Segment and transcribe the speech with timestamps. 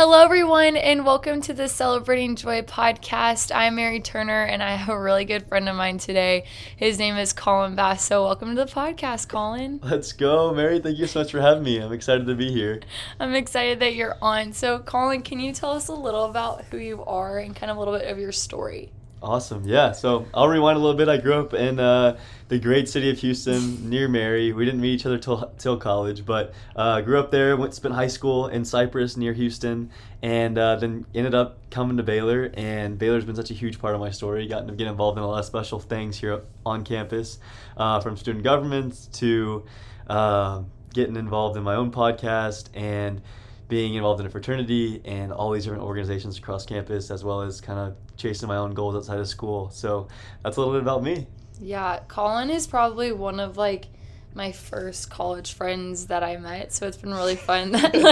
[0.00, 3.50] Hello, everyone, and welcome to the Celebrating Joy podcast.
[3.52, 6.44] I'm Mary Turner, and I have a really good friend of mine today.
[6.76, 8.04] His name is Collin Bass.
[8.04, 9.80] So, welcome to the podcast, Collin.
[9.82, 10.78] Let's go, Mary.
[10.78, 11.82] Thank you so much for having me.
[11.82, 12.80] I'm excited to be here.
[13.18, 14.52] I'm excited that you're on.
[14.52, 17.76] So, Collin, can you tell us a little about who you are and kind of
[17.76, 18.92] a little bit of your story?
[19.20, 19.64] Awesome.
[19.66, 19.90] Yeah.
[19.92, 21.08] So I'll rewind a little bit.
[21.08, 24.52] I grew up in uh, the great city of Houston near Mary.
[24.52, 27.56] We didn't meet each other till, till college, but uh, grew up there.
[27.56, 29.90] Went spent high school in Cypress near Houston,
[30.22, 32.50] and uh, then ended up coming to Baylor.
[32.54, 34.46] And Baylor's been such a huge part of my story.
[34.46, 37.40] Gotten to get involved in a lot of special things here on campus,
[37.76, 39.64] uh, from student governments to
[40.08, 40.62] uh,
[40.94, 43.20] getting involved in my own podcast and
[43.68, 47.60] being involved in a fraternity and all these different organizations across campus, as well as
[47.60, 49.70] kind of chasing my own goals outside of school.
[49.70, 50.08] So
[50.42, 51.26] that's a little bit about me.
[51.60, 53.86] Yeah, Collin is probably one of like
[54.34, 57.94] my first college friends that I met, so it's been really fun that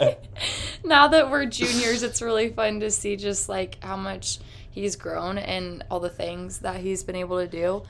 [0.00, 0.22] like
[0.84, 4.38] now that we're juniors, it's really fun to see just like how much
[4.70, 7.82] he's grown and all the things that he's been able to do.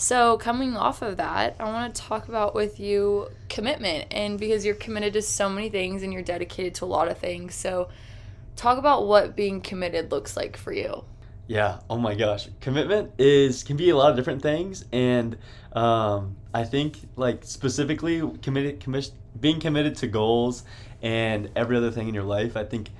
[0.00, 4.64] So, coming off of that, I want to talk about with you commitment and because
[4.64, 7.56] you're committed to so many things and you're dedicated to a lot of things.
[7.56, 7.88] So,
[8.58, 11.04] talk about what being committed looks like for you.
[11.46, 11.80] Yeah.
[11.88, 12.48] Oh my gosh.
[12.60, 15.38] Commitment is can be a lot of different things, and
[15.72, 20.64] um, I think like specifically committed, commi- being committed to goals
[21.00, 22.56] and every other thing in your life.
[22.56, 22.90] I think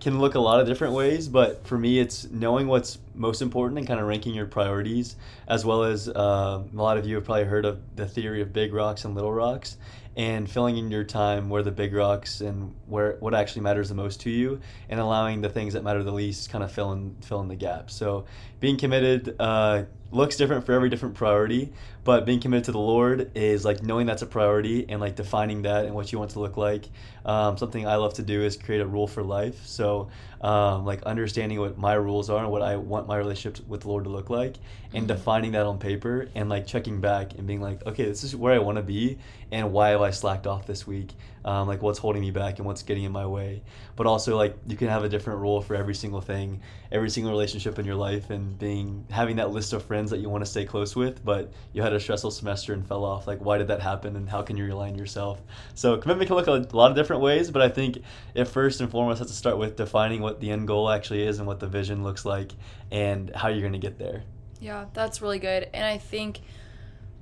[0.00, 3.78] can look a lot of different ways, but for me, it's knowing what's most important
[3.78, 7.24] and kind of ranking your priorities, as well as uh, a lot of you have
[7.24, 9.76] probably heard of the theory of big rocks and little rocks,
[10.16, 13.94] and filling in your time where the big rocks and where what actually matters the
[13.94, 17.16] most to you, and allowing the things that matter the least kind of fill in
[17.20, 17.90] fill in the gap.
[17.90, 18.24] So
[18.60, 19.36] being committed.
[19.38, 23.82] Uh, looks different for every different priority but being committed to the lord is like
[23.82, 26.88] knowing that's a priority and like defining that and what you want to look like
[27.24, 29.66] um, something i love to do is create a rule for life.
[29.66, 30.08] So
[30.40, 33.88] um, like understanding what my rules are and what i want my relationship with the
[33.88, 34.56] lord to look like
[34.94, 35.06] and mm-hmm.
[35.06, 38.54] defining that on paper and like checking back and being like okay this is where
[38.54, 39.18] i want to be
[39.52, 41.12] and why have i slacked off this week?
[41.42, 43.62] Um, like what's holding me back and what's getting in my way?
[43.96, 46.60] But also like you can have a different rule for every single thing
[46.92, 50.28] every single relationship in your life and being having that list of friends that you
[50.28, 53.26] want to stay close with but you had a stressful semester and fell off.
[53.26, 55.40] Like why did that happen and how can you realign yourself?
[55.74, 57.98] So commitment can look a lot of different ways but i think
[58.34, 61.38] it first and foremost has to start with defining what the end goal actually is
[61.38, 62.52] and what the vision looks like
[62.90, 64.22] and how you're going to get there
[64.60, 66.40] yeah that's really good and i think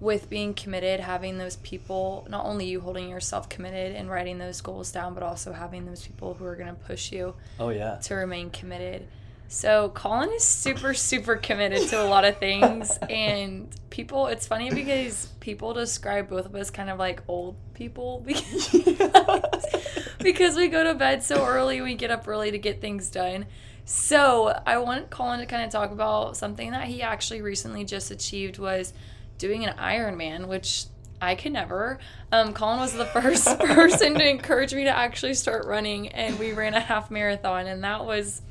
[0.00, 4.60] with being committed, having those people, not only you holding yourself committed and writing those
[4.60, 7.34] goals down, but also having those people who are going to push you.
[7.58, 7.96] Oh yeah.
[7.96, 9.08] To remain committed.
[9.48, 14.70] So Collin is super super committed to a lot of things and people it's funny
[14.70, 18.74] because people describe both of us kind of like old people because,
[20.22, 23.46] because we go to bed so early, we get up early to get things done.
[23.84, 28.10] So, I want Collin to kind of talk about something that he actually recently just
[28.10, 28.92] achieved was
[29.38, 30.84] doing an Ironman, which
[31.22, 31.98] I could never.
[32.30, 36.52] Um, Collin was the first person to encourage me to actually start running, and we
[36.52, 38.42] ran a half marathon, and that was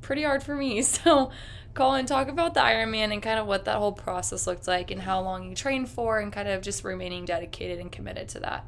[0.00, 0.82] pretty hard for me.
[1.04, 1.30] So,
[1.74, 5.00] Collin, talk about the Ironman and kind of what that whole process looked like, and
[5.00, 8.64] how long you trained for, and kind of just remaining dedicated and committed to that.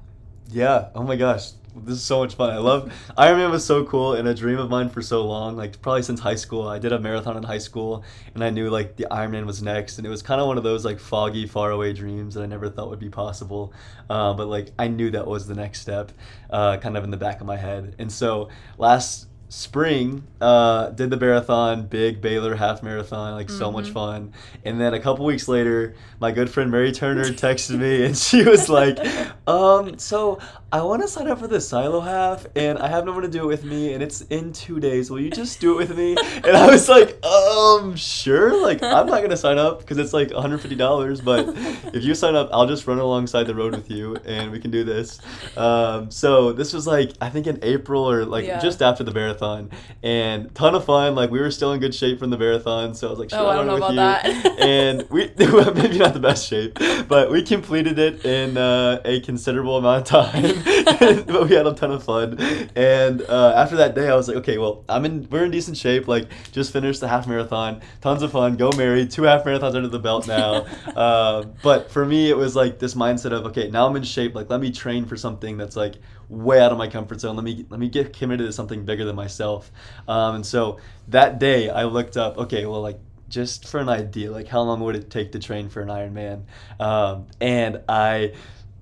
[0.49, 0.89] Yeah.
[0.95, 1.51] Oh my gosh.
[1.85, 2.51] This is so much fun.
[2.51, 5.57] I love Ironman was so cool and a dream of mine for so long.
[5.57, 6.67] Like probably since high school.
[6.69, 8.03] I did a marathon in high school
[8.35, 10.65] and I knew like the Ironman was next and it was kind of one of
[10.65, 13.73] those like foggy, faraway dreams that I never thought would be possible.
[14.09, 16.13] Uh, but like I knew that was the next step,
[16.51, 17.95] uh, kind of in the back of my head.
[17.99, 18.49] And so
[18.79, 23.59] last spring uh, did the marathon big baylor half marathon like mm-hmm.
[23.59, 23.95] so much mm-hmm.
[23.95, 24.33] fun
[24.65, 28.43] and then a couple weeks later my good friend mary turner texted me and she
[28.43, 28.99] was like
[29.47, 30.39] um so
[30.73, 33.29] i want to sign up for the silo half and i have no one to
[33.29, 35.97] do it with me and it's in two days will you just do it with
[35.97, 40.13] me and i was like um sure like i'm not gonna sign up because it's
[40.13, 44.17] like $150 but if you sign up i'll just run alongside the road with you
[44.25, 45.21] and we can do this
[45.57, 48.61] um, so this was like i think in april or like yeah.
[48.61, 49.71] just after the marathon marathon
[50.03, 51.15] and ton of fun.
[51.15, 53.39] Like we were still in good shape from the marathon, so I was like, "Should
[53.39, 54.27] oh, I, don't know about you?" That.
[54.61, 56.79] and we maybe not the best shape,
[57.09, 60.43] but we completed it in uh, a considerable amount of time.
[61.27, 62.39] but we had a ton of fun.
[62.75, 65.29] And uh, after that day, I was like, "Okay, well, I'm in.
[65.31, 66.09] We're in decent shape.
[66.09, 67.81] Like just finished the half marathon.
[68.01, 68.57] Tons of fun.
[68.57, 69.07] Go Mary.
[69.07, 70.67] Two half marathons under the belt now.
[70.97, 74.35] uh, but for me, it was like this mindset of, okay, now I'm in shape.
[74.35, 75.97] Like let me train for something that's like
[76.29, 77.37] way out of my comfort zone.
[77.37, 79.71] Let me let me get committed to something bigger than myself.
[80.09, 80.79] Um, and so
[81.09, 82.37] that day, I looked up.
[82.39, 85.69] Okay, well, like just for an idea, like how long would it take to train
[85.69, 86.43] for an Ironman?
[86.81, 88.35] Um, and I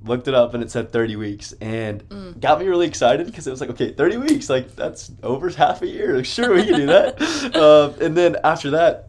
[0.05, 2.38] looked it up and it said 30 weeks and Mm.
[2.38, 5.81] got me really excited because it was like, okay, 30 weeks, like that's over half
[5.81, 6.14] a year.
[6.17, 7.23] Like, sure, we can do that.
[7.56, 9.08] um, and then after that,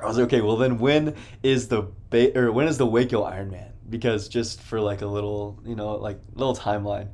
[0.00, 3.24] I was like, okay, well then when is the ba- or when is the Waco
[3.24, 3.70] Ironman?
[3.90, 7.08] Because just for like a little, you know, like little timeline.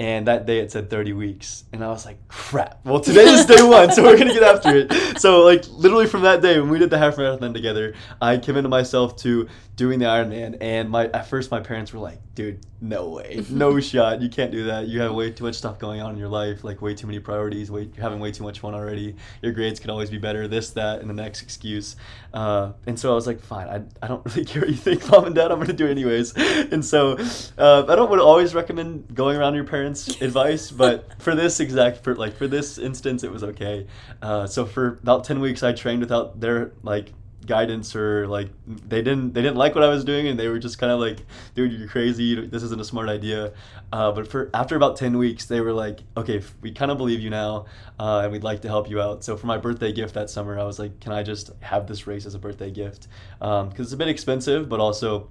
[0.00, 1.64] And that day it said 30 weeks.
[1.74, 2.80] And I was like, crap.
[2.86, 5.20] Well, today is day one, so we're going to get after it.
[5.20, 8.70] So, like, literally from that day when we did the half marathon together, I committed
[8.70, 9.46] myself to
[9.80, 10.58] doing the Ironman.
[10.60, 13.44] And my at first, my parents were like, dude, no way.
[13.50, 14.20] No shot.
[14.20, 14.88] You can't do that.
[14.88, 17.18] You have way too much stuff going on in your life, like way too many
[17.18, 17.70] priorities.
[17.70, 19.16] Way, you're having way too much fun already.
[19.42, 21.96] Your grades could always be better, this, that, and the next excuse.
[22.34, 25.10] Uh, and so I was like, fine, I, I don't really care what you think,
[25.10, 25.50] mom and dad.
[25.50, 26.34] I'm going to do it anyways.
[26.36, 27.16] And so
[27.56, 29.89] uh, I don't would always recommend going around your parents'
[30.20, 33.86] advice, but for this exact, for like for this instance, it was okay.
[34.22, 37.12] Uh, so for about 10 weeks, I trained without their like
[37.46, 40.58] guidance or like they didn't they didn't like what I was doing and they were
[40.58, 41.20] just kind of like
[41.54, 43.54] dude you're crazy this isn't a smart idea
[43.92, 47.18] uh, but for after about 10 weeks they were like okay we kind of believe
[47.18, 47.64] you now
[47.98, 50.60] uh, and we'd like to help you out so for my birthday gift that summer
[50.60, 53.08] I was like can I just have this race as a birthday gift
[53.38, 55.30] because it's a bit expensive but also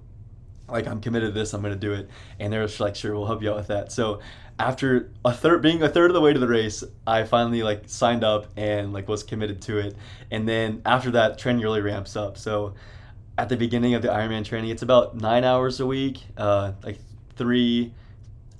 [0.71, 2.09] like I'm committed to this, I'm gonna do it.
[2.39, 3.91] And they're like, sure, we'll help you out with that.
[3.91, 4.19] So
[4.59, 7.83] after a third being a third of the way to the race, I finally like
[7.87, 9.95] signed up and like was committed to it.
[10.31, 12.37] And then after that, training really ramps up.
[12.37, 12.73] So
[13.37, 16.97] at the beginning of the Ironman training, it's about nine hours a week, uh, like
[17.37, 17.93] three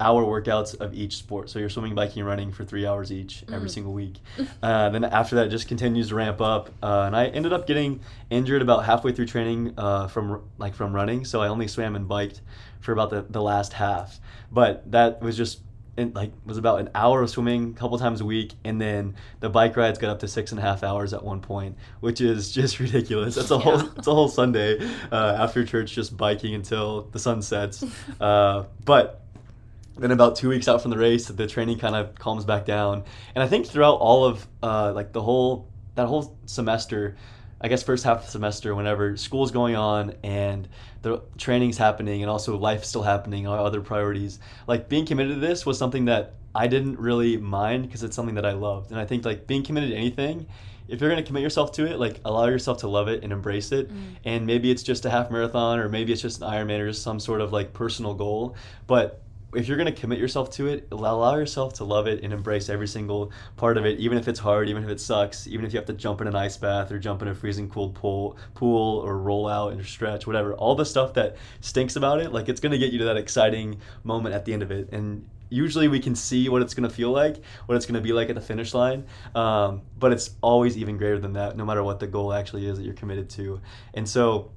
[0.01, 1.49] hour workouts of each sport.
[1.49, 3.71] So you're swimming, biking, and running for three hours each every Mhm.
[3.73, 4.15] single week.
[4.63, 6.69] Uh, then after that, it just continues to ramp up.
[6.81, 7.99] Uh, and I ended up getting
[8.29, 11.25] injured about halfway through training uh, from like from running.
[11.25, 12.39] So I only swam and biked
[12.79, 14.21] for about the, the last half.
[14.49, 15.59] But that was just
[15.99, 19.15] in, like was about an hour of swimming a couple times a week, and then
[19.39, 22.21] the bike rides got up to six and a half hours at one point, which
[22.21, 23.35] is just ridiculous.
[23.35, 24.79] That's a whole it's a whole Sunday
[25.11, 27.83] uh, after church just biking until the sun sets.
[28.19, 29.21] Uh, but
[29.97, 33.03] then about two weeks out from the race, the training kind of calms back down,
[33.35, 37.15] and I think throughout all of uh, like the whole that whole semester,
[37.61, 40.67] I guess first half of the semester, whenever school's going on and
[41.01, 45.39] the training's happening, and also life's still happening, our other priorities, like being committed to
[45.39, 48.99] this was something that I didn't really mind because it's something that I loved, and
[48.99, 50.47] I think like being committed to anything.
[50.87, 53.71] If you're gonna commit yourself to it, like allow yourself to love it and embrace
[53.71, 54.15] it, Mm.
[54.25, 57.03] and maybe it's just a half marathon, or maybe it's just an Ironman, or just
[57.03, 58.55] some sort of like personal goal.
[58.87, 59.21] But
[59.53, 62.69] if you're going to commit yourself to it, allow yourself to love it and embrace
[62.69, 65.73] every single part of it, even if it's hard, even if it sucks, even if
[65.73, 68.37] you have to jump in an ice bath or jump in a freezing cold pool,
[68.53, 70.53] pool or roll out and stretch, whatever.
[70.53, 73.17] All the stuff that stinks about it, like it's going to get you to that
[73.17, 74.89] exciting moment at the end of it.
[74.91, 78.01] And usually we can see what it's going to feel like, what it's going to
[78.01, 79.05] be like at the finish line.
[79.33, 82.77] Um, but it's always even greater than that, no matter what the goal actually is
[82.77, 83.61] that you're committed to.
[83.95, 84.51] And so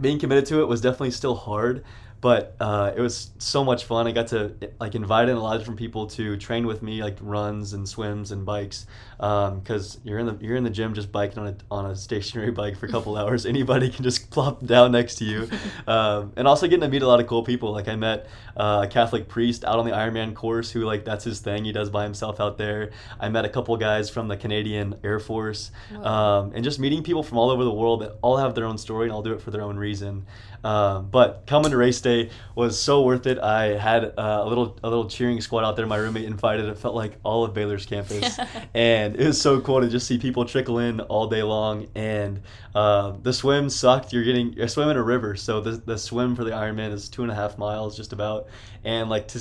[0.00, 1.84] being committed to it was definitely still hard
[2.22, 4.06] but uh, it was so much fun.
[4.06, 7.02] I got to like invite in a lot of different people to train with me,
[7.02, 8.86] like runs and swims and bikes,
[9.22, 12.50] because you're in the you're in the gym just biking on a on a stationary
[12.50, 13.46] bike for a couple hours.
[13.46, 15.48] Anybody can just plop down next to you,
[15.86, 17.70] um, and also getting to meet a lot of cool people.
[17.70, 18.26] Like I met
[18.56, 21.64] uh, a Catholic priest out on the Ironman course who like that's his thing.
[21.64, 22.90] He does by himself out there.
[23.20, 25.70] I met a couple guys from the Canadian Air Force,
[26.02, 28.76] um, and just meeting people from all over the world that all have their own
[28.76, 30.26] story and all do it for their own reason.
[30.64, 33.38] Um, but coming to race day was so worth it.
[33.38, 35.86] I had uh, a little a little cheering squad out there.
[35.86, 36.66] My roommate invited.
[36.66, 38.38] It felt like all of Baylor's campus,
[38.74, 41.88] and it was so cool to just see people trickle in all day long.
[41.94, 42.42] And
[42.74, 44.12] uh, the swim sucked.
[44.12, 47.08] You're getting I swim in a river, so the the swim for the Ironman is
[47.08, 48.48] two and a half miles just about,
[48.84, 49.40] and like to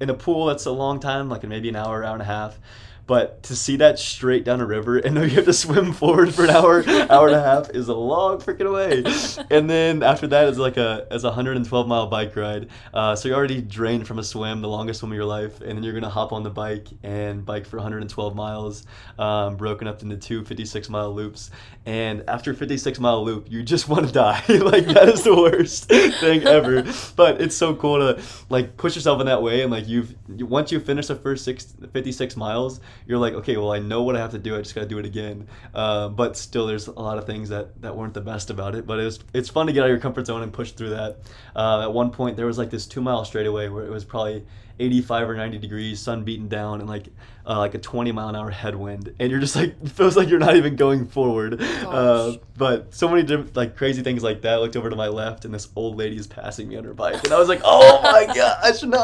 [0.00, 2.58] in a pool that's a long time, like maybe an hour, hour and a half.
[3.06, 6.34] But to see that straight down a river and know you have to swim forward
[6.34, 9.04] for an hour, hour and a half is a long freaking way.
[9.50, 12.68] And then after that is like a as a 112 mile bike ride.
[12.94, 15.76] Uh, so you're already drained from a swim, the longest swim of your life, and
[15.76, 18.86] then you're gonna hop on the bike and bike for 112 miles,
[19.18, 21.50] um, broken up into two 56 mile loops.
[21.86, 24.42] And after 56 mile loop, you just want to die.
[24.48, 26.84] like that is the worst thing ever.
[27.16, 30.46] But it's so cool to like push yourself in that way and like you've you,
[30.46, 34.16] once you finish the first six, 56 miles you're like okay well i know what
[34.16, 35.46] i have to do i just gotta do it again.
[35.74, 38.86] Uh, but still there's a lot of things that that weren't the best about it
[38.86, 40.90] but it was it's fun to get out of your comfort zone and push through
[40.90, 41.18] that.
[41.54, 44.44] Uh, at one point there was like this two mile straightaway where it was probably
[44.80, 47.08] 85 or 90 degrees sun beaten down and like
[47.46, 50.28] uh, like a 20 mile an hour headwind and you're just like it feels like
[50.28, 51.60] you're not even going forward.
[51.60, 55.08] Uh, but so many different like crazy things like that I looked over to my
[55.08, 57.60] left and this old lady is passing me on her bike and i was like
[57.64, 58.98] oh my gosh no.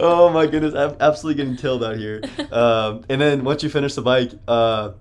[0.00, 2.22] Oh my goodness i'm absolutely getting killed out here.
[2.56, 4.92] Um, and then once you finish the bike uh,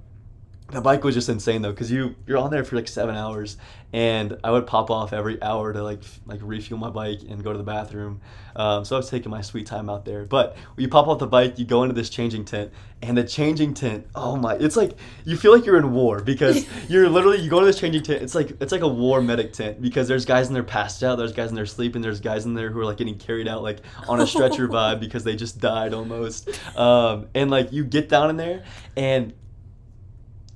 [0.71, 3.57] the bike was just insane though because you you're on there for like seven hours
[3.93, 7.43] and i would pop off every hour to like f- like refuel my bike and
[7.43, 8.19] go to the bathroom
[8.55, 10.25] um, so i was taking my sweet time out there.
[10.25, 13.73] But you pop off the bike you go into this changing tent and the changing
[13.73, 14.93] tent oh my it's like
[15.23, 18.23] you feel like you're in war because you're literally you go to this changing tent
[18.23, 21.17] it's like it's like a war medic tent because there's guys in there passed out
[21.17, 23.61] there's guys in there sleeping there's guys in there who are like getting carried out
[23.61, 26.49] like on a stretcher vibe because they just died almost.
[26.77, 28.63] Um, and like you get down in there
[28.95, 29.33] and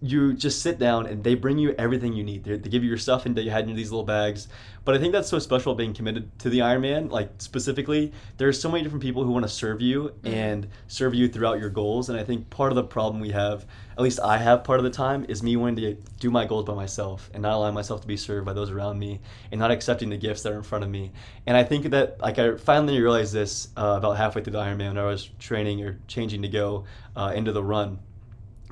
[0.02, 2.44] you just sit down and they bring you everything you need.
[2.44, 4.48] They, they give you your stuff and you had in these little bags.
[4.86, 7.12] But I think that's so special being committed to the Ironman.
[7.12, 10.28] Like specifically, there's so many different people who want to serve you Mm-hmm.
[10.28, 12.10] and serve you throughout your goals.
[12.10, 13.66] And I think part of the problem we have,
[13.98, 16.66] at least I have part of the time, is me wanting to do my goals
[16.66, 19.20] by myself and not allowing myself to be served by those around me
[19.52, 21.12] and not accepting the gifts that are in front of me.
[21.46, 24.90] And I think that like I finally realized this uh, about halfway through the Ironman
[24.90, 28.00] when I was training or changing to go uh, into the run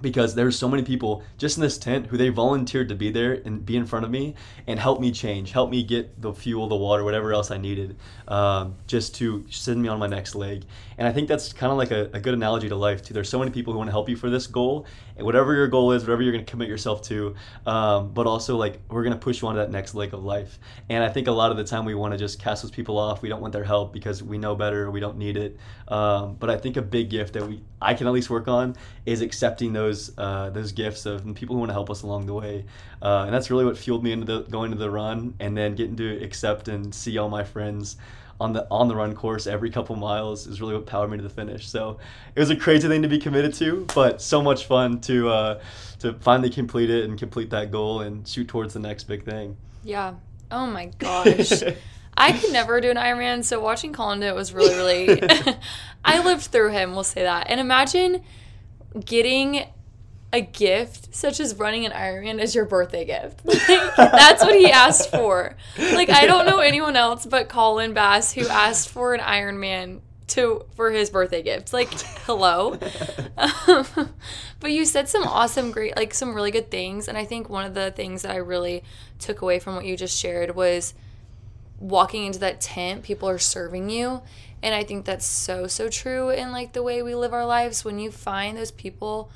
[0.02, 3.34] because there's so many people just in this tent who they volunteered to be there
[3.46, 4.36] and be in front of me
[4.68, 7.98] and help me change, help me get the fuel, the water, whatever else I needed,
[8.28, 10.64] um, just to send me on my next leg.
[10.98, 13.14] And I think that's kind of like a, a good analogy to life too.
[13.14, 14.86] There's so many people who want to help you for this goal,
[15.16, 17.36] and whatever your goal is, whatever you're going to commit yourself to,
[17.66, 20.24] um, but also like we're going to push you on to that next leg of
[20.24, 20.60] life.
[20.90, 22.98] And I think a lot of the time we want to just cast those people
[22.98, 23.22] off.
[23.22, 25.58] We don't want their help because we know better, we don't need it.
[25.88, 28.76] Um, but I think a big gift that we I can at least work on
[29.06, 32.34] is accepting those uh, those gifts of people who want to help us along the
[32.34, 32.66] way,
[33.02, 35.76] uh, and that's really what fueled me into the, going to the run, and then
[35.76, 37.98] getting to accept and see all my friends
[38.40, 41.24] on the on the run course every couple miles is really what powered me to
[41.24, 41.68] the finish.
[41.68, 42.00] So
[42.36, 45.62] it was a crazy thing to be committed to, but so much fun to uh,
[46.00, 49.58] to finally complete it and complete that goal and shoot towards the next big thing.
[49.84, 50.16] Yeah.
[50.52, 51.64] Oh my gosh.
[52.18, 55.22] I could never do an Ironman, so watching Collin do it was really, really.
[56.06, 57.48] I lived through him, we'll say that.
[57.50, 58.24] And imagine
[59.06, 59.66] getting
[60.34, 63.42] a gift such as running an Ironman as your birthday gift.
[63.68, 65.56] Like, that's what he asked for.
[65.78, 70.66] Like I don't know anyone else but Collin Bass who asked for an Ironman to
[70.76, 71.74] for his birthday gift.
[71.74, 71.90] Like
[72.26, 72.78] hello.
[73.38, 74.14] Um,
[74.60, 77.66] but you said some awesome great like some really good things and I think one
[77.66, 78.84] of the things that I really
[79.20, 80.94] took away from what you just shared was
[81.80, 84.22] walking into that tent, people are serving you.
[84.64, 87.86] And I think that's so, so true in like the way we live our lives.
[87.86, 89.30] When you find those people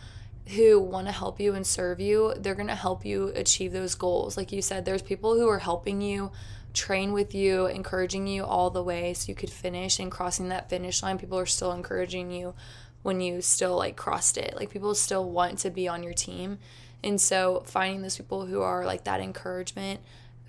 [0.47, 3.95] who want to help you and serve you, they're going to help you achieve those
[3.95, 4.35] goals.
[4.35, 6.31] Like you said, there's people who are helping you
[6.73, 10.69] train with you, encouraging you all the way so you could finish and crossing that
[10.69, 11.17] finish line.
[11.17, 12.55] People are still encouraging you
[13.03, 14.55] when you still like crossed it.
[14.55, 16.59] Like people still want to be on your team.
[17.03, 19.99] And so finding those people who are like that encouragement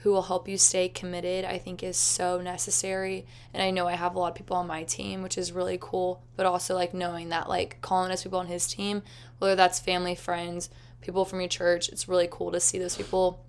[0.03, 3.25] who will help you stay committed, I think is so necessary.
[3.55, 5.79] And I know I have a lot of people on my team, which is really
[5.81, 9.03] cool, but also like knowing that like calling us people on his team,
[9.39, 10.71] whether that's family, friends,
[11.03, 13.45] people from your church, it's really cool to see those people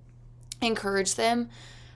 [0.62, 1.50] encourage them.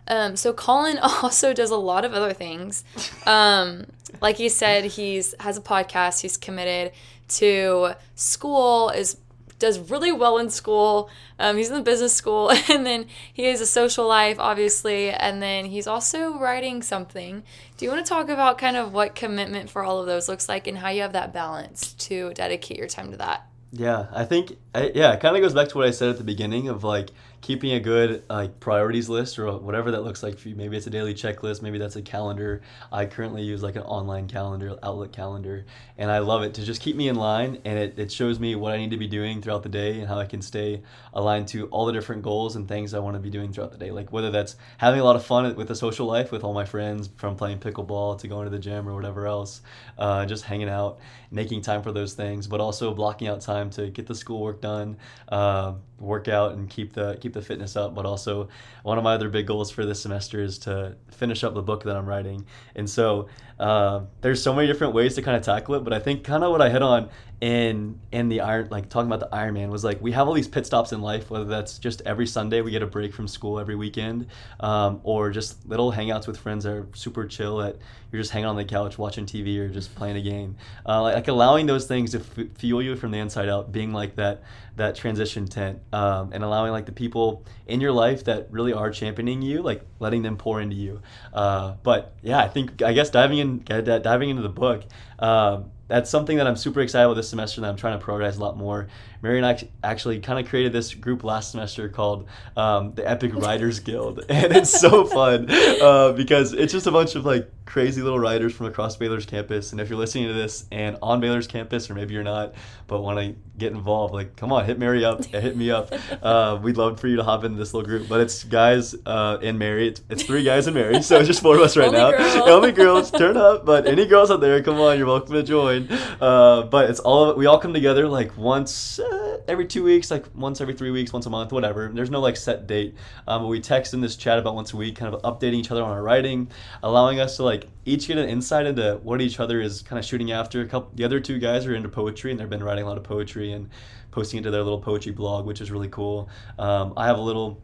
[0.07, 2.83] Um, so Collin also does a lot of other things.
[3.27, 3.85] Um,
[4.21, 6.21] like he said, he's has a podcast.
[6.21, 6.93] He's committed
[7.29, 8.89] to school.
[8.89, 9.17] Is
[9.59, 11.09] does really well in school.
[11.39, 15.41] Um, he's in the business school, and then he has a social life, obviously, and
[15.41, 17.43] then he's also writing something.
[17.77, 20.47] Do you want to talk about kind of what commitment for all of those looks
[20.49, 23.47] like, and how you have that balance to dedicate your time to that?
[23.71, 26.17] Yeah, I think I, yeah, it kind of goes back to what I said at
[26.17, 27.09] the beginning of like
[27.41, 30.55] keeping a good like priorities list or whatever that looks like for you.
[30.55, 32.61] Maybe it's a daily checklist, maybe that's a calendar.
[32.91, 35.65] I currently use like an online calendar, Outlook calendar,
[35.97, 38.55] and I love it to just keep me in line and it, it shows me
[38.55, 40.81] what I need to be doing throughout the day and how I can stay
[41.13, 43.77] aligned to all the different goals and things I want to be doing throughout the
[43.77, 43.91] day.
[43.91, 46.65] Like whether that's having a lot of fun with the social life with all my
[46.65, 49.61] friends from playing pickleball to going to the gym or whatever else,
[49.97, 50.99] uh, just hanging out,
[51.31, 54.97] making time for those things, but also blocking out time to get the schoolwork done,
[55.29, 57.93] uh, work out and keep the keep the fitness up.
[57.93, 58.47] But also,
[58.83, 61.83] one of my other big goals for this semester is to finish up the book
[61.83, 62.45] that I'm writing.
[62.75, 63.27] And so
[63.59, 65.83] uh, there's so many different ways to kind of tackle it.
[65.83, 69.11] But I think kind of what I hit on in in the iron like talking
[69.11, 71.29] about the Ironman was like we have all these pit stops in life.
[71.29, 74.27] Whether that's just every Sunday we get a break from school every weekend,
[74.59, 77.57] um, or just little hangouts with friends that are super chill.
[77.57, 77.77] That
[78.11, 80.55] you're just hanging on the couch watching TV or just playing a game.
[80.85, 83.93] Uh, like, like allowing those things to f- fuel you from the inside out, being
[83.93, 84.41] like that
[84.77, 88.89] that transition tent, um, and allowing like the people in your life that really are
[88.89, 91.01] championing you, like letting them pour into you.
[91.33, 94.83] Uh, but yeah, I think I guess diving in diving into the book.
[95.19, 98.37] Um, that's something that I'm super excited about this semester that I'm trying to prioritize
[98.37, 98.87] a lot more
[99.21, 103.33] Mary and I actually kind of created this group last semester called um, the Epic
[103.33, 108.01] Writers Guild, and it's so fun uh, because it's just a bunch of like crazy
[108.01, 109.71] little writers from across Baylor's campus.
[109.71, 112.55] And if you're listening to this and on Baylor's campus, or maybe you're not,
[112.87, 115.93] but want to get involved, like come on, hit Mary up, hit me up.
[116.21, 118.07] Uh, we'd love for you to hop into this little group.
[118.09, 119.89] But it's guys uh, and Mary.
[119.89, 122.11] It's, it's three guys and Mary, so it's just four of us right now.
[122.11, 122.43] girl.
[122.49, 123.65] Only girls, turn up.
[123.65, 125.89] But any girls out there, come on, you're welcome to join.
[126.19, 128.99] Uh, but it's all we all come together like once
[129.47, 131.89] every two weeks, like once every three weeks, once a month, whatever.
[131.93, 132.95] There's no like set date.
[133.27, 135.71] Um, but we text in this chat about once a week, kind of updating each
[135.71, 136.49] other on our writing,
[136.83, 140.05] allowing us to like each get an insight into what each other is kind of
[140.05, 140.61] shooting after.
[140.61, 142.97] A couple, the other two guys are into poetry and they've been writing a lot
[142.97, 143.69] of poetry and
[144.11, 146.29] posting it to their little poetry blog, which is really cool.
[146.57, 147.61] Um, I have a little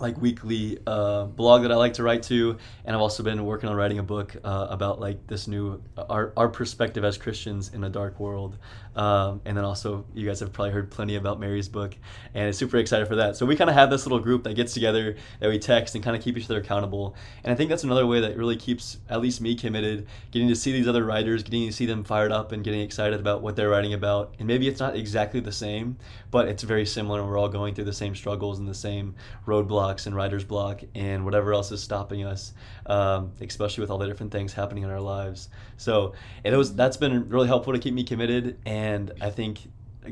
[0.00, 3.68] like weekly uh, blog that I like to write to, and I've also been working
[3.68, 7.84] on writing a book uh, about like this new our our perspective as Christians in
[7.84, 8.58] a dark world.
[8.96, 11.96] Um, and then also you guys have probably heard plenty about Mary's book,
[12.34, 13.36] and I'm super excited for that.
[13.36, 16.02] So we kind of have this little group that gets together that we text and
[16.02, 17.14] kind of keep each other accountable.
[17.44, 20.56] And I think that's another way that really keeps at least me committed, getting to
[20.56, 23.54] see these other writers, getting to see them fired up and getting excited about what
[23.54, 24.34] they're writing about.
[24.38, 25.96] And maybe it's not exactly the same,
[26.30, 29.14] but it's very similar, and we're all going through the same struggles and the same
[29.46, 32.52] roadblocks and writer's block and whatever else is stopping us,
[32.86, 35.48] um, especially with all the different things happening in our lives.
[35.76, 39.60] So it was that's been really helpful to keep me committed, and I think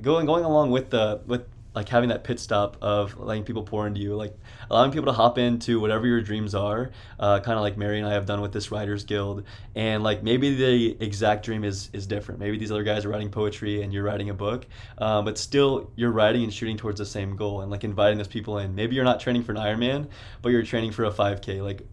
[0.03, 1.45] going going along with the with
[1.75, 4.37] like having that pit stop of letting people pour into you, like
[4.71, 8.07] allowing people to hop into whatever your dreams are, uh, kind of like Mary and
[8.07, 9.45] I have done with this Writers Guild,
[9.75, 12.41] and like maybe the exact dream is is different.
[12.41, 14.67] Maybe these other guys are writing poetry and you're writing a book,
[14.99, 18.29] um, but still you're writing and shooting towards the same goal, and like inviting those
[18.29, 18.75] people in.
[18.75, 20.09] Maybe you're not training for an Ironman,
[20.43, 21.63] but you're training for a 5K.
[21.63, 21.87] Like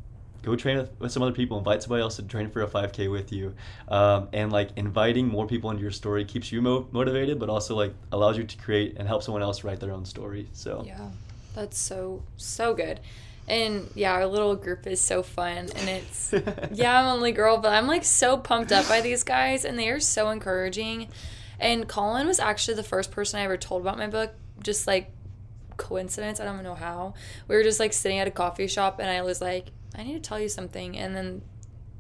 [0.46, 3.12] go train with, with some other people invite somebody else to train for a 5k
[3.12, 3.54] with you
[3.90, 7.76] um, and like inviting more people into your story keeps you mo- motivated but also
[7.76, 11.10] like allows you to create and help someone else write their own story so Yeah,
[11.56, 13.00] that's so so good.
[13.48, 16.34] And yeah, our little group is so fun, and it's
[16.72, 19.90] yeah, I'm only girl, but I'm like so pumped up by these guys, and they
[19.90, 21.10] are so encouraging.
[21.60, 24.34] And Collin was actually the first person I ever told about my book,
[24.64, 25.12] just like
[25.78, 26.40] coincidence.
[26.40, 27.14] I don't know how.
[27.48, 30.14] We were just like sitting at a coffee shop, and I was like, I need
[30.14, 31.42] to tell you something, and then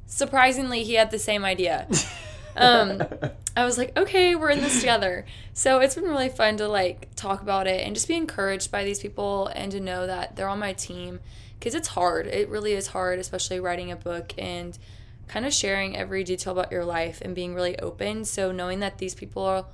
[0.05, 1.87] surprisingly, he had the same idea.
[2.55, 3.03] um,
[3.57, 5.25] I was like, okay, we're in this together.
[5.53, 8.83] So it's been really fun to like talk about it and just be encouraged by
[8.83, 11.19] these people and to know that they're on my team
[11.57, 12.27] because it's hard.
[12.27, 14.77] It really is hard, especially writing a book and
[15.27, 18.25] kind of sharing every detail about your life and being really open.
[18.25, 19.65] So knowing that these people are,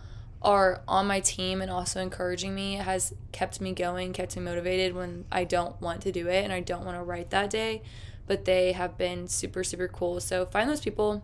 [0.41, 4.95] are on my team and also encouraging me has kept me going, kept me motivated
[4.95, 7.81] when I don't want to do it and I don't want to write that day.
[8.27, 10.19] But they have been super, super cool.
[10.19, 11.23] So find those people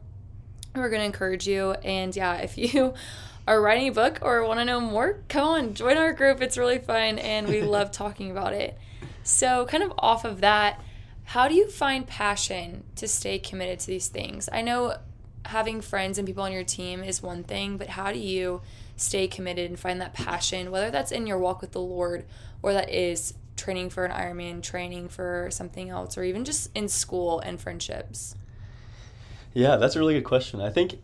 [0.78, 1.72] we're going to encourage you.
[1.72, 2.94] And yeah, if you
[3.48, 6.42] are writing a book or want to know more, come on, join our group.
[6.42, 8.78] It's really fun and we love talking about it.
[9.24, 10.82] So, kind of off of that,
[11.26, 14.48] how do you find passion to stay committed to these things?
[14.52, 14.98] I know
[15.46, 18.62] having friends and people on your team is one thing, but how do you
[18.96, 22.26] stay committed and find that passion, whether that's in your walk with the Lord
[22.62, 26.88] or that is training for an Ironman, training for something else, or even just in
[26.88, 28.36] school and friendships?
[29.54, 30.62] Yeah, that's a really good question.
[30.62, 31.00] I think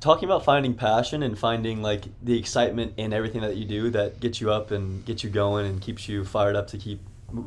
[0.00, 4.20] talking about finding passion and finding like the excitement in everything that you do that
[4.20, 7.00] gets you up and gets you going and keeps you fired up to keep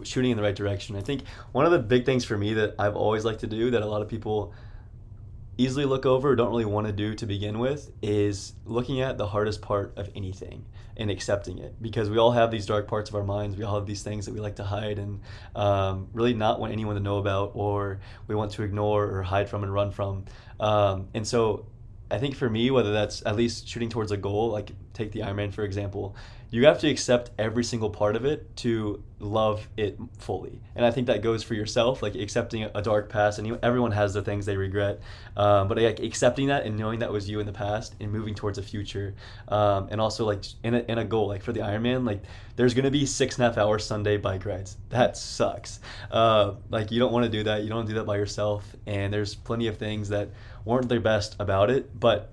[0.04, 0.96] shooting in the right direction.
[0.96, 3.72] I think one of the big things for me that I've always liked to do
[3.72, 4.54] that a lot of people
[5.60, 9.18] easily look over or don't really want to do to begin with is looking at
[9.18, 11.76] the hardest part of anything and accepting it.
[11.82, 13.58] Because we all have these dark parts of our minds.
[13.58, 15.20] We all have these things that we like to hide and
[15.58, 19.50] um, really not want anyone to know about or we want to ignore or hide
[19.50, 20.24] from and run from.
[20.62, 21.66] Um, and so
[22.12, 25.20] i think for me whether that's at least shooting towards a goal like take the
[25.20, 26.16] ironman for example
[26.52, 30.62] you have to accept every single part of it to love it fully.
[30.76, 33.92] And i think that goes for yourself like accepting a dark past and you, everyone
[33.92, 35.02] has the things they regret.
[35.36, 38.34] Um, but like accepting that and knowing that was you in the past and moving
[38.34, 39.16] towards a future
[39.50, 42.24] um, and also like in a, in a goal like for the ironman like
[42.56, 44.78] there's to be six and a half hour sunday bike rides.
[44.90, 45.80] That sucks.
[46.12, 47.64] Uh, like you don't want to do that.
[47.64, 48.76] You don't do that by yourself.
[48.86, 50.30] And there's plenty of things that
[50.66, 52.32] weren't their best about it but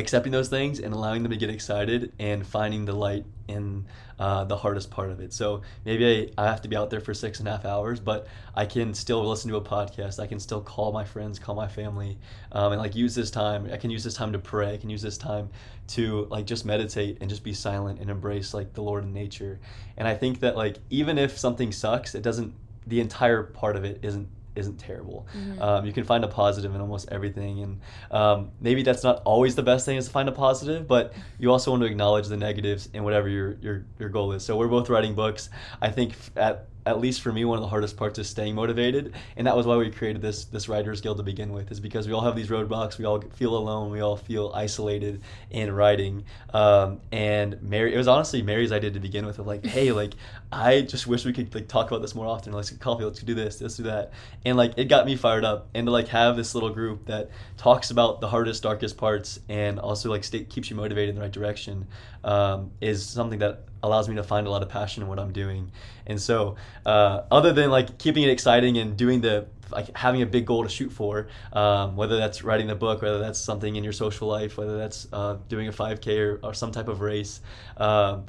[0.00, 3.86] accepting those things and allowing them to get excited and finding the light in
[4.18, 5.32] uh, the hardest part of it.
[5.32, 8.00] So maybe I, I have to be out there for six and a half hours,
[8.00, 10.18] but I can still listen to a podcast.
[10.18, 12.18] I can still call my friends, call my family,
[12.52, 13.70] um, and like use this time.
[13.72, 14.74] I can use this time to pray.
[14.74, 15.50] I can use this time
[15.88, 19.60] to like just meditate and just be silent and embrace like the Lord and nature.
[19.96, 22.54] And I think that like even if something sucks, it doesn't.
[22.86, 25.26] The entire part of it isn't isn't terrible.
[25.36, 25.60] Mhm.
[25.60, 29.54] Um, you can find a positive in almost everything, and um, maybe that's not always
[29.54, 32.36] the best thing is to find a positive, but you also want to acknowledge the
[32.36, 34.44] negatives in whatever your your your goal is.
[34.44, 35.50] So we're both writing books.
[35.80, 39.14] I think at at least for me, one of the hardest parts is staying motivated,
[39.36, 41.70] and that was why we created this this writers guild to begin with.
[41.70, 45.22] Is because we all have these roadblocks, we all feel alone, we all feel isolated
[45.50, 46.24] in writing.
[46.52, 50.14] Um, and Mary, it was honestly Mary's idea to begin with, of like, hey, like
[50.52, 52.52] I just wish we could like talk about this more often.
[52.52, 54.12] Let's get coffee, let's do this, let's do that,
[54.44, 57.30] and like it got me fired up, and to like have this little group that
[57.56, 61.20] talks about the hardest, darkest parts, and also like stay, keeps you motivated in the
[61.20, 61.86] right direction,
[62.24, 65.32] um, is something that allows me to find a lot of passion in what I'm
[65.32, 65.72] doing.
[66.06, 70.26] And so, uh, other than like keeping it exciting and doing the like having a
[70.26, 73.84] big goal to shoot for, um, whether that's writing the book, whether that's something in
[73.84, 77.40] your social life, whether that's uh, doing a 5K or, or some type of race.
[77.76, 78.26] Um,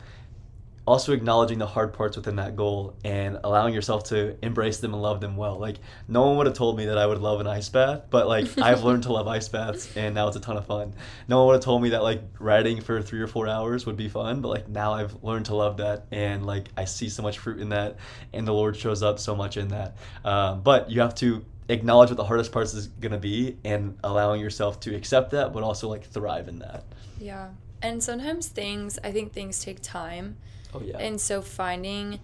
[0.87, 5.01] also acknowledging the hard parts within that goal and allowing yourself to embrace them and
[5.01, 5.59] love them well.
[5.59, 8.27] Like no one would have told me that I would love an ice bath, but
[8.27, 10.93] like I've learned to love ice baths and now it's a ton of fun.
[11.27, 13.97] No one would have told me that like riding for 3 or 4 hours would
[13.97, 17.21] be fun, but like now I've learned to love that and like I see so
[17.21, 17.97] much fruit in that
[18.33, 19.95] and the Lord shows up so much in that.
[20.25, 23.97] Um, but you have to acknowledge what the hardest parts is going to be and
[24.03, 26.85] allowing yourself to accept that but also like thrive in that.
[27.19, 27.49] Yeah.
[27.83, 30.37] And sometimes things, I think things take time.
[30.73, 30.97] Oh yeah.
[30.97, 32.19] And so finding,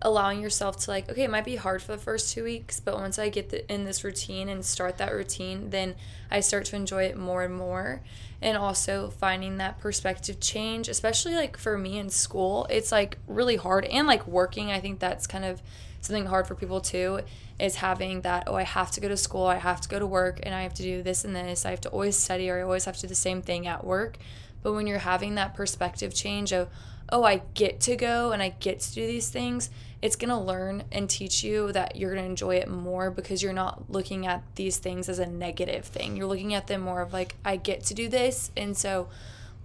[0.00, 2.94] allowing yourself to like, okay, it might be hard for the first two weeks, but
[2.94, 5.94] once I get the, in this routine and start that routine, then
[6.30, 8.02] I start to enjoy it more and more.
[8.40, 13.56] And also finding that perspective change, especially like for me in school, it's like really
[13.56, 13.84] hard.
[13.84, 15.62] And like working, I think that's kind of
[16.00, 17.20] something hard for people too,
[17.60, 20.06] is having that, oh, I have to go to school, I have to go to
[20.06, 21.64] work, and I have to do this and this.
[21.64, 23.84] I have to always study or I always have to do the same thing at
[23.84, 24.18] work.
[24.64, 26.68] But when you're having that perspective change of,
[27.12, 29.70] oh, I get to go and I get to do these things,
[30.00, 33.42] it's going to learn and teach you that you're going to enjoy it more because
[33.42, 36.16] you're not looking at these things as a negative thing.
[36.16, 38.50] You're looking at them more of like, I get to do this.
[38.56, 39.08] And so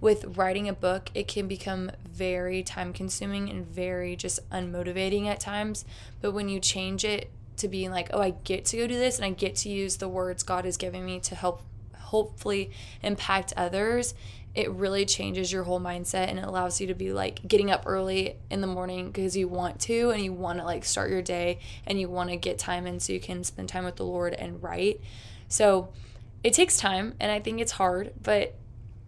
[0.00, 5.40] with writing a book, it can become very time consuming and very just unmotivating at
[5.40, 5.86] times.
[6.20, 9.16] But when you change it to being like, oh, I get to go do this
[9.16, 11.62] and I get to use the words God has given me to help
[11.96, 12.70] hopefully
[13.02, 14.14] impact others,
[14.54, 17.84] it really changes your whole mindset and it allows you to be like getting up
[17.86, 21.22] early in the morning because you want to and you want to like start your
[21.22, 24.04] day and you want to get time in so you can spend time with the
[24.04, 25.00] Lord and write.
[25.48, 25.90] So
[26.42, 28.54] it takes time and I think it's hard, but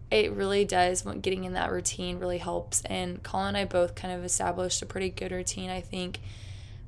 [0.09, 2.81] it really does when getting in that routine really helps.
[2.85, 6.19] And Collin and I both kind of established a pretty good routine I think.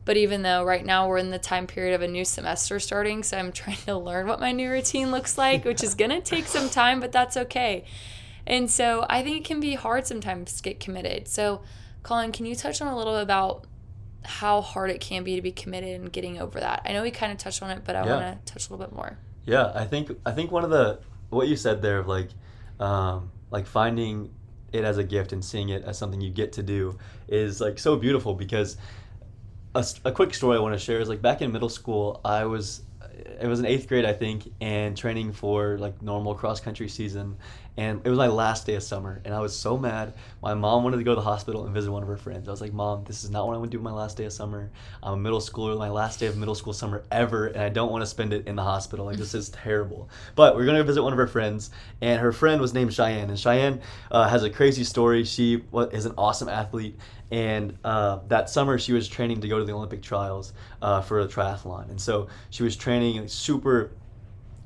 [0.05, 3.23] But even though right now we're in the time period of a new semester starting
[3.23, 6.45] so I'm trying to learn what my new routine looks like which is to take
[6.45, 7.85] some time but that's okay
[8.45, 11.27] and so I think it can be hard sometimes to get committed.
[11.27, 11.61] So
[12.03, 13.65] Collin can you touch on a little bit about
[14.23, 16.81] how hard it can be to be committed and getting over that?
[16.85, 18.15] I know we kind of touched on it but I Yeah.
[18.15, 19.17] want to touch a little bit more.
[19.45, 22.29] Yeah, I think I think one of the what you said there of like
[22.79, 24.31] um, like finding
[24.71, 27.77] it as a gift and seeing it as something you get to do is like
[27.77, 28.77] so beautiful because
[29.75, 32.83] a quick story I want to share is like back in middle school I was
[33.41, 37.37] it was in eighth grade I think and training for like normal cross country season
[37.75, 40.13] and it was my last day of summer and I was so mad.
[40.41, 42.47] My mom wanted to go to the hospital and visit one of her friends.
[42.47, 44.25] I was like mom this is not what I want to do my last day
[44.25, 44.71] of summer.
[45.01, 47.91] I'm a middle schooler my last day of middle school summer ever and I don't
[47.91, 49.05] want to spend it in the hospital.
[49.05, 50.09] Like this is terrible.
[50.35, 53.39] But we're gonna visit one of her friends and her friend was named Cheyenne and
[53.39, 53.81] Cheyenne
[54.11, 55.23] uh, has a crazy story.
[55.23, 56.99] She is an awesome athlete
[57.31, 61.21] and uh, that summer she was training to go to the Olympic trials uh, for
[61.21, 61.89] a triathlon.
[61.89, 63.91] And so she was training super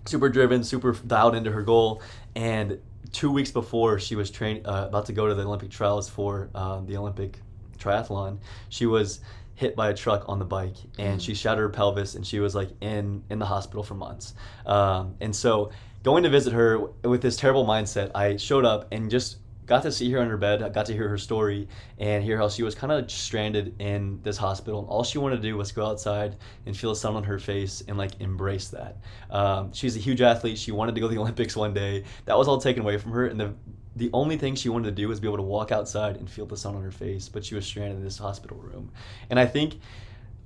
[0.08, 2.02] super driven, super dialed into her goal.
[2.36, 2.80] And
[3.12, 6.50] two weeks before she was train uh, about to go to the Olympic trials for
[6.56, 7.40] uh, the Olympic
[7.78, 8.40] triathlon,
[8.70, 9.20] she was
[9.56, 12.54] hit by a truck on the bike and she shattered her pelvis and she was
[12.54, 14.36] like in in the hospital for months.
[14.66, 15.72] Um, and so
[16.04, 19.38] going to visit her with this terrible mindset, I showed up and just
[19.68, 21.68] got to see her in her bed, got to hear her story
[22.00, 24.80] and hear how she was kind of stranded in this hospital.
[24.80, 27.38] And all she wanted to do was go outside and feel the sun on her
[27.38, 28.98] face and like embrace that.
[29.30, 30.58] Um, she's a huge athlete.
[30.58, 32.06] She wanted to go to the Olympics one day.
[32.26, 33.28] That was all taken away from her.
[33.28, 33.54] And the
[33.98, 36.46] the only thing she wanted to do was be able to walk outside and feel
[36.46, 38.92] the sun on her face, but she was stranded in this hospital room.
[39.32, 39.80] And I think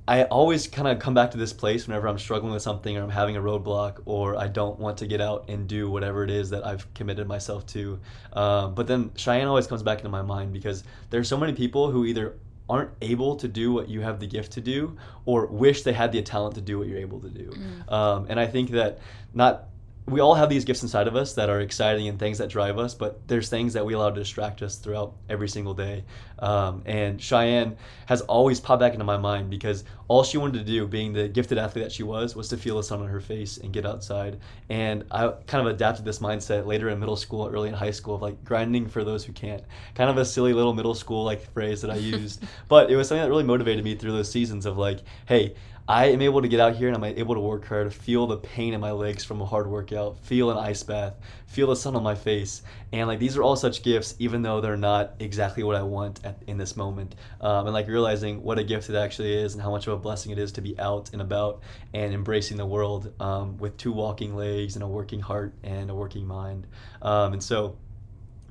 [0.08, 3.04] I always kind of come back to this place whenever I'm struggling with something or
[3.04, 6.30] I'm having a roadblock or I don't want to get out and do whatever it
[6.30, 8.00] is that I've committed myself to.
[8.34, 11.92] Um, but then Cheyenne always comes back into my mind because there's so many people
[11.92, 12.36] who either
[12.70, 16.12] aren't able to do what you have the gift to do or wish they had
[16.12, 17.52] the talent to do what you're able to do.
[17.90, 19.00] Um, and I think that
[19.34, 19.68] not
[20.08, 22.78] we all have these gifts inside of us that are exciting and things that drive
[22.78, 26.04] us, but there's things that we allow to distract us throughout every single day.
[26.40, 30.66] Um, and Cheyenne has always popped back into my mind because all she wanted to
[30.66, 33.22] do, being the gifted athlete that she was, was to feel the sun on her
[33.22, 34.40] face and get outside.
[34.70, 38.16] And I kind of adapted this mindset later in middle school, early in high school,
[38.16, 39.64] of like grinding for those who can't.
[39.94, 43.08] Kind of a silly little middle school like phrase that I used, but it was
[43.08, 45.54] something that really motivated me through those seasons of like, hey,
[45.92, 48.38] I am able to get out here and I'm able to work hard, feel the
[48.38, 51.16] pain in my legs from a hard workout, feel an ice bath,
[51.48, 52.62] feel the sun on my face.
[52.94, 56.24] And like these are all such gifts, even though they're not exactly what I want
[56.24, 57.16] at, in this moment.
[57.42, 59.98] Um, and like realizing what a gift it actually is and how much of a
[59.98, 61.62] blessing it is to be out and about
[61.94, 65.94] and embracing the world um, with two walking legs and a working heart and a
[65.94, 66.68] working mind.
[67.02, 67.76] Um, and so,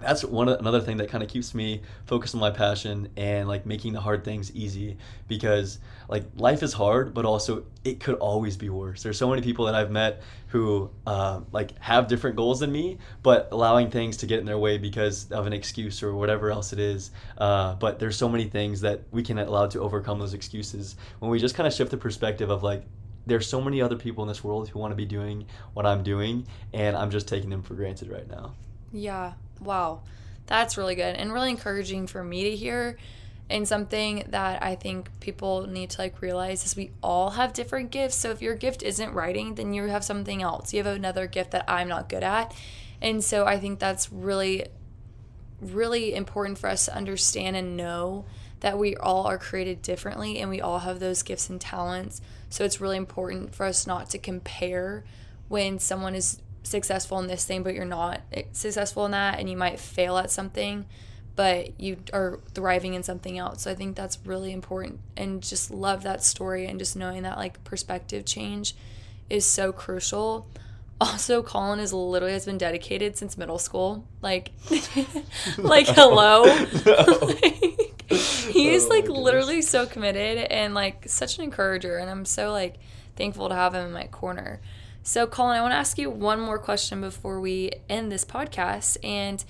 [0.00, 3.66] that's one another thing that kind of keeps me focused on my passion and like
[3.66, 4.96] making the hard things easy
[5.28, 9.02] because like life is hard but also it could always be worse.
[9.02, 12.98] There's so many people that i've met who uh, like have different goals than me
[13.22, 16.72] but allowing things to get in their way because of an excuse or whatever else
[16.72, 20.34] it is uh, but there's so many things that we can allow to overcome those
[20.34, 22.84] excuses when we just kind of shift the perspective of like
[23.26, 26.02] there's so many other people in this world who want to be doing what i'm
[26.02, 28.52] doing and i'm just taking them for granted right now.
[28.92, 30.02] Yeah wow,
[30.46, 32.96] that's really good and really encouraging for me to hear.
[33.48, 37.90] And something that I think people need to like realize is we all have different
[37.90, 38.14] gifts.
[38.14, 40.72] So if your gift isn't writing, then you have something else.
[40.72, 42.54] You have another gift that I'm not good at.
[43.02, 44.66] And so I think that's really,
[45.60, 48.24] really important for us to understand and know
[48.60, 52.20] that we all are created differently and we all have those gifts and talents.
[52.50, 55.04] So it's really important for us not to compare
[55.48, 58.20] when someone is successful in this thing, but you're not
[58.52, 60.86] successful in that, and you might fail at something,
[61.36, 63.62] but you are thriving in something else.
[63.62, 67.38] So I think that's really important, and just love that story, and just knowing that
[67.38, 68.74] like perspective change
[69.28, 70.46] is so crucial.
[71.02, 74.04] Also, Collin is literally has been dedicated since middle school.
[74.20, 74.52] Like,
[75.56, 76.42] like hello.
[77.22, 82.26] like, he is oh like literally so committed and like such an encourager, and I'm
[82.26, 82.74] so like
[83.16, 84.60] thankful to have him in my corner.
[85.02, 88.98] So, Collin, I want to ask you one more question before we end this podcast.
[89.02, 89.42] And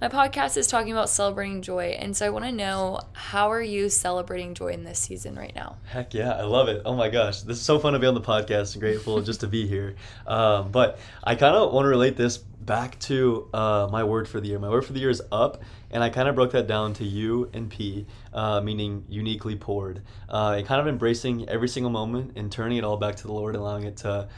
[0.00, 1.96] my podcast is talking about celebrating joy.
[1.98, 5.54] And so I want to know how are you celebrating joy in this season right
[5.54, 5.76] now?
[5.84, 6.82] Heck yeah, I love it.
[6.84, 8.78] Oh my gosh, this is so fun to be on the podcast.
[8.78, 9.94] Grateful just to be here.
[10.24, 14.40] Um, but I kind of want to relate this back to uh, my word for
[14.40, 14.58] the year.
[14.58, 17.04] My word for the year is up, and I kind of broke that down to
[17.04, 20.00] U and P, uh, meaning uniquely poured.
[20.28, 23.32] Uh, and kind of embracing every single moment and turning it all back to the
[23.32, 24.28] Lord, allowing it to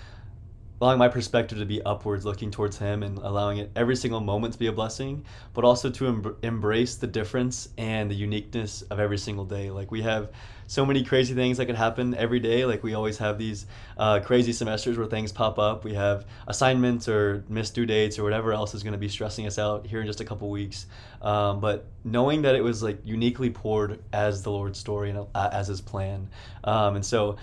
[0.80, 4.52] allowing my perspective to be upwards, looking towards Him, and allowing it every single moment
[4.54, 8.98] to be a blessing, but also to em- embrace the difference and the uniqueness of
[8.98, 9.70] every single day.
[9.70, 10.30] Like we have
[10.66, 12.64] so many crazy things that could happen every day.
[12.64, 13.66] Like we always have these
[13.98, 15.84] uh, crazy semesters where things pop up.
[15.84, 19.46] We have assignments or missed due dates or whatever else is going to be stressing
[19.46, 20.87] us out here in just a couple weeks.
[21.22, 25.50] Um, but knowing that it was like uniquely poured as the Lord's story and uh,
[25.52, 26.28] as His plan,
[26.64, 27.37] um, and so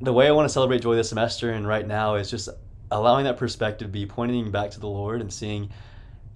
[0.00, 2.48] the way I want to celebrate joy this semester and right now is just
[2.90, 5.70] allowing that perspective be pointing back to the Lord and seeing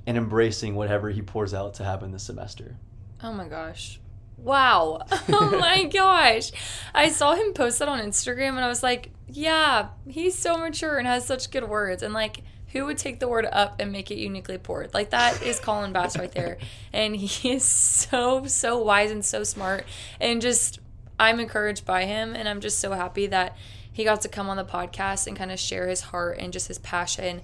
[0.06, 2.76] and embracing whatever He pours out to happen this semester.
[3.22, 4.00] Oh my gosh.
[4.36, 5.02] Wow.
[5.32, 6.50] Oh my gosh.
[6.94, 10.98] I saw him post that on Instagram and I was like, yeah, he's so mature
[10.98, 12.02] and has such good words.
[12.02, 14.94] And like, who would take the word up and make it uniquely poured?
[14.94, 16.58] Like, that is Collin Bass right there.
[16.92, 19.84] And he is so, so wise and so smart.
[20.20, 20.80] And just,
[21.18, 22.34] I'm encouraged by him.
[22.34, 23.56] And I'm just so happy that
[24.00, 26.68] he got to come on the podcast and kind of share his heart and just
[26.68, 27.42] his passion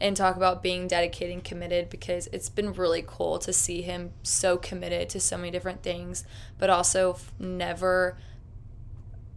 [0.00, 4.12] and talk about being dedicated and committed because it's been really cool to see him
[4.22, 6.24] so committed to so many different things,
[6.58, 8.16] but also never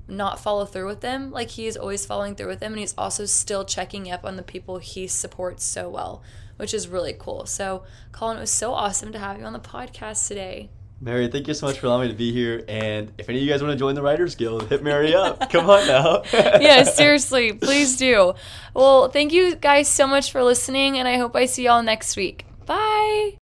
[0.07, 1.31] not follow through with them.
[1.31, 4.35] Like he is always following through with them, and he's also still checking up on
[4.35, 6.21] the people he supports so well,
[6.57, 7.47] which is really cool.
[7.47, 10.69] So, Collin, it was so awesome to have you on the podcast today.
[11.01, 12.63] Mary, thank you so much for allowing me to be here.
[12.67, 15.49] And if any of you guys want to join the Writers Guild, hit Mary up.
[15.51, 16.23] Come on now.
[16.33, 18.33] yeah, seriously, please do.
[18.73, 22.17] Well, thank you guys so much for listening, and I hope I see y'all next
[22.17, 22.45] week.
[22.65, 23.37] Bye.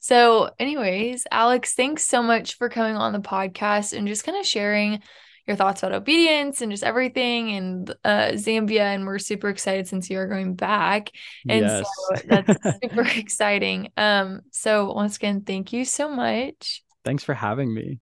[0.00, 4.46] So, anyways, Alex, thanks so much for coming on the podcast and just kind of
[4.46, 5.02] sharing
[5.46, 8.80] your thoughts about obedience and just everything and uh, Zambia.
[8.80, 11.10] And we're super excited since you are going back.
[11.48, 11.88] And Yes.
[12.10, 13.90] so that's super exciting.
[13.96, 16.82] Um, so once again, thank you so much.
[17.04, 17.98] Thanks for having me.